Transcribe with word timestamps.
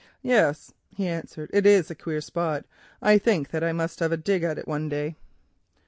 "Yes," 0.23 0.73
he 0.89 1.07
answered, 1.07 1.51
"it 1.53 1.63
is 1.63 1.91
a 1.91 1.93
queer 1.93 2.21
spot. 2.21 2.65
I 3.03 3.19
think 3.19 3.51
that 3.51 3.63
I 3.63 3.71
must 3.71 3.99
have 3.99 4.11
a 4.11 4.17
dig 4.17 4.41
at 4.41 4.57
it 4.57 4.67
one 4.67 4.89
day." 4.89 5.15